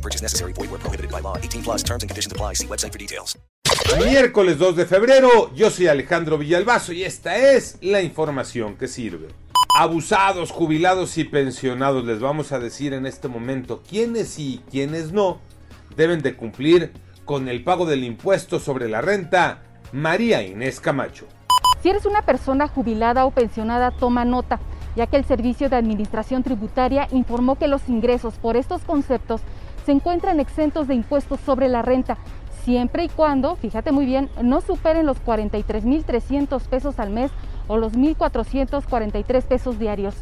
No 0.00 0.02
purchase 0.02 0.22
necessary. 0.22 0.54
Void 0.54 0.70
where 0.70 0.80
prohibited 0.80 1.10
by 1.10 1.20
law. 1.20 1.36
18 1.36 1.62
plus 1.62 1.82
terms 1.82 2.02
and 2.02 2.08
conditions 2.08 2.32
apply. 2.32 2.54
See 2.54 2.66
website 2.66 2.92
for 2.92 2.98
details. 2.98 3.38
Miércoles 3.98 4.58
2 4.58 4.76
de 4.76 4.86
febrero, 4.86 5.52
yo 5.54 5.70
soy 5.70 5.88
Alejandro 5.88 6.38
Villalbazo 6.38 6.92
y 6.92 7.04
esta 7.04 7.36
es 7.36 7.76
la 7.82 8.00
información 8.00 8.76
que 8.76 8.88
sirve. 8.88 9.28
Abusados, 9.76 10.50
jubilados 10.50 11.18
y 11.18 11.24
pensionados, 11.24 12.04
les 12.04 12.18
vamos 12.18 12.52
a 12.52 12.58
decir 12.58 12.94
en 12.94 13.06
este 13.06 13.28
momento 13.28 13.82
quiénes 13.88 14.28
sí 14.28 14.54
y 14.54 14.70
quiénes 14.70 15.12
no 15.12 15.40
deben 15.96 16.22
de 16.22 16.34
cumplir 16.34 16.92
con 17.24 17.48
el 17.48 17.62
pago 17.62 17.84
del 17.86 18.04
impuesto 18.04 18.58
sobre 18.58 18.88
la 18.88 19.02
renta. 19.02 19.62
María 19.92 20.42
Inés 20.42 20.80
Camacho. 20.80 21.26
Si 21.82 21.90
eres 21.90 22.06
una 22.06 22.22
persona 22.22 22.68
jubilada 22.68 23.26
o 23.26 23.32
pensionada, 23.32 23.90
toma 23.90 24.24
nota, 24.24 24.60
ya 24.96 25.06
que 25.06 25.16
el 25.16 25.24
Servicio 25.24 25.68
de 25.68 25.76
Administración 25.76 26.42
Tributaria 26.42 27.08
informó 27.12 27.56
que 27.56 27.68
los 27.68 27.88
ingresos 27.88 28.34
por 28.34 28.56
estos 28.56 28.82
conceptos 28.82 29.40
se 29.84 29.92
encuentran 29.92 30.40
exentos 30.40 30.88
de 30.88 30.94
impuestos 30.94 31.40
sobre 31.40 31.68
la 31.68 31.82
renta, 31.82 32.18
siempre 32.64 33.04
y 33.04 33.08
cuando, 33.08 33.56
fíjate 33.56 33.92
muy 33.92 34.06
bien, 34.06 34.28
no 34.42 34.60
superen 34.60 35.06
los 35.06 35.22
43.300 35.24 36.60
pesos 36.62 36.98
al 36.98 37.10
mes 37.10 37.30
o 37.68 37.76
los 37.76 37.94
1.443 37.94 39.42
pesos 39.42 39.78
diarios. 39.78 40.14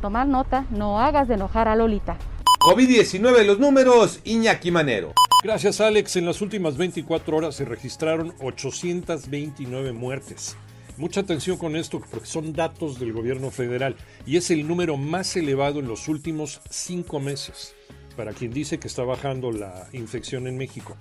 Tomar 0.00 0.26
nota, 0.26 0.64
no 0.70 1.00
hagas 1.00 1.28
de 1.28 1.34
enojar 1.34 1.68
a 1.68 1.76
Lolita. 1.76 2.16
COVID-19, 2.60 3.44
los 3.44 3.58
números, 3.58 4.20
Iñaki 4.24 4.70
Manero. 4.70 5.12
Gracias 5.42 5.80
Alex, 5.80 6.16
en 6.16 6.26
las 6.26 6.42
últimas 6.42 6.76
24 6.76 7.36
horas 7.36 7.54
se 7.54 7.64
registraron 7.64 8.34
829 8.40 9.92
muertes. 9.92 10.56
Mucha 10.96 11.20
atención 11.20 11.56
con 11.56 11.76
esto 11.76 12.00
porque 12.10 12.26
son 12.26 12.52
datos 12.52 12.98
del 12.98 13.12
gobierno 13.12 13.52
federal 13.52 13.94
y 14.26 14.36
es 14.36 14.50
el 14.50 14.66
número 14.66 14.96
más 14.96 15.36
elevado 15.36 15.78
en 15.78 15.86
los 15.86 16.08
últimos 16.08 16.60
cinco 16.70 17.20
meses, 17.20 17.76
para 18.18 18.32
quien 18.32 18.52
dice 18.52 18.80
que 18.80 18.88
está 18.88 19.04
bajando 19.04 19.52
la 19.52 19.86
infección 19.92 20.48
en 20.48 20.58
México. 20.58 20.96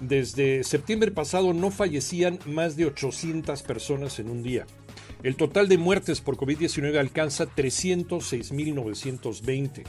Desde 0.00 0.64
septiembre 0.64 1.10
pasado 1.10 1.52
no 1.52 1.70
fallecían 1.70 2.38
más 2.46 2.74
de 2.74 2.86
800 2.86 3.62
personas 3.64 4.18
en 4.18 4.30
un 4.30 4.42
día. 4.42 4.66
El 5.22 5.36
total 5.36 5.68
de 5.68 5.76
muertes 5.76 6.22
por 6.22 6.38
COVID-19 6.38 6.96
alcanza 6.96 7.54
306.920. 7.54 9.82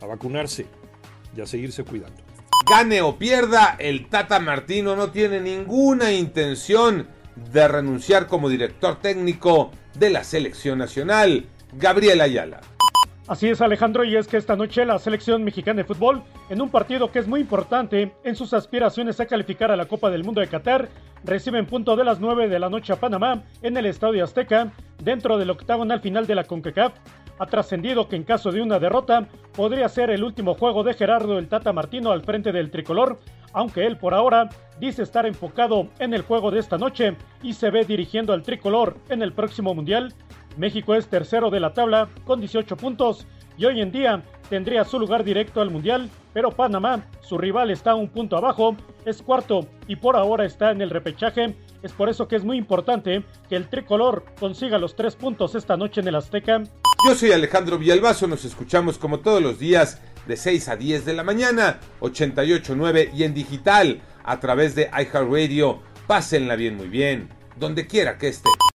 A 0.00 0.06
vacunarse 0.06 0.66
y 1.36 1.40
a 1.40 1.46
seguirse 1.46 1.84
cuidando. 1.84 2.22
Gane 2.68 3.02
o 3.02 3.18
pierda, 3.18 3.76
el 3.78 4.08
Tata 4.08 4.40
Martino 4.40 4.96
no 4.96 5.10
tiene 5.10 5.40
ninguna 5.40 6.12
intención 6.12 7.08
de 7.52 7.68
renunciar 7.68 8.26
como 8.26 8.48
director 8.48 9.00
técnico 9.00 9.70
de 9.98 10.10
la 10.10 10.24
selección 10.24 10.78
nacional. 10.78 11.46
Gabriel 11.72 12.20
Ayala. 12.20 12.60
Así 13.28 13.48
es 13.48 13.60
Alejandro 13.60 14.02
y 14.02 14.16
es 14.16 14.26
que 14.26 14.36
esta 14.36 14.56
noche 14.56 14.84
la 14.84 14.98
selección 14.98 15.44
mexicana 15.44 15.78
de 15.78 15.84
fútbol, 15.84 16.22
en 16.50 16.60
un 16.60 16.70
partido 16.70 17.12
que 17.12 17.20
es 17.20 17.28
muy 17.28 17.40
importante 17.40 18.12
en 18.24 18.34
sus 18.34 18.52
aspiraciones 18.52 19.20
a 19.20 19.26
calificar 19.26 19.70
a 19.70 19.76
la 19.76 19.86
Copa 19.86 20.10
del 20.10 20.24
Mundo 20.24 20.40
de 20.40 20.48
Qatar, 20.48 20.88
recibe 21.22 21.60
en 21.60 21.66
punto 21.66 21.94
de 21.94 22.02
las 22.02 22.18
9 22.18 22.48
de 22.48 22.58
la 22.58 22.68
noche 22.68 22.92
a 22.92 22.96
Panamá 22.96 23.44
en 23.62 23.76
el 23.76 23.86
Estadio 23.86 24.24
Azteca, 24.24 24.72
dentro 24.98 25.38
del 25.38 25.50
octagonal 25.50 26.00
final 26.00 26.26
de 26.26 26.34
la 26.34 26.42
CONCACAF. 26.42 26.94
Ha 27.38 27.46
trascendido 27.46 28.08
que 28.08 28.16
en 28.16 28.24
caso 28.24 28.50
de 28.50 28.60
una 28.60 28.80
derrota 28.80 29.28
podría 29.54 29.88
ser 29.88 30.10
el 30.10 30.24
último 30.24 30.54
juego 30.54 30.82
de 30.82 30.94
Gerardo 30.94 31.38
el 31.38 31.48
Tata 31.48 31.72
Martino 31.72 32.10
al 32.10 32.22
frente 32.22 32.50
del 32.50 32.72
tricolor, 32.72 33.20
aunque 33.52 33.86
él 33.86 33.98
por 33.98 34.14
ahora 34.14 34.48
dice 34.80 35.04
estar 35.04 35.26
enfocado 35.26 35.88
en 36.00 36.12
el 36.12 36.22
juego 36.22 36.50
de 36.50 36.58
esta 36.58 36.76
noche 36.76 37.16
y 37.40 37.52
se 37.52 37.70
ve 37.70 37.84
dirigiendo 37.84 38.32
al 38.32 38.42
tricolor 38.42 38.96
en 39.10 39.22
el 39.22 39.32
próximo 39.32 39.74
Mundial. 39.74 40.12
México 40.56 40.94
es 40.94 41.08
tercero 41.08 41.50
de 41.50 41.60
la 41.60 41.72
tabla 41.72 42.08
con 42.24 42.40
18 42.40 42.76
puntos 42.76 43.26
y 43.56 43.64
hoy 43.64 43.80
en 43.80 43.92
día 43.92 44.22
tendría 44.48 44.84
su 44.84 44.98
lugar 44.98 45.24
directo 45.24 45.60
al 45.60 45.70
Mundial, 45.70 46.10
pero 46.32 46.50
Panamá, 46.50 47.06
su 47.20 47.38
rival 47.38 47.70
está 47.70 47.94
un 47.94 48.08
punto 48.08 48.36
abajo, 48.36 48.76
es 49.04 49.22
cuarto 49.22 49.66
y 49.86 49.96
por 49.96 50.16
ahora 50.16 50.44
está 50.44 50.70
en 50.70 50.80
el 50.80 50.90
repechaje. 50.90 51.54
Es 51.82 51.92
por 51.92 52.08
eso 52.08 52.28
que 52.28 52.36
es 52.36 52.44
muy 52.44 52.56
importante 52.56 53.24
que 53.48 53.56
el 53.56 53.68
tricolor 53.68 54.24
consiga 54.38 54.78
los 54.78 54.94
tres 54.94 55.16
puntos 55.16 55.54
esta 55.54 55.76
noche 55.76 56.00
en 56.00 56.08
el 56.08 56.14
Azteca. 56.14 56.62
Yo 57.06 57.14
soy 57.14 57.32
Alejandro 57.32 57.78
Villalbazo, 57.78 58.26
nos 58.28 58.44
escuchamos 58.44 58.98
como 58.98 59.20
todos 59.20 59.42
los 59.42 59.58
días 59.58 60.00
de 60.26 60.36
6 60.36 60.68
a 60.68 60.76
10 60.76 61.04
de 61.04 61.12
la 61.14 61.24
mañana, 61.24 61.80
88.9 62.00 63.10
y 63.12 63.24
en 63.24 63.34
digital 63.34 64.00
a 64.24 64.38
través 64.38 64.74
de 64.74 64.88
iHeartRadio. 64.92 65.80
Pásenla 66.06 66.54
bien, 66.54 66.76
muy 66.76 66.88
bien, 66.88 67.28
donde 67.56 67.86
quiera 67.86 68.18
que 68.18 68.28
esté. 68.28 68.48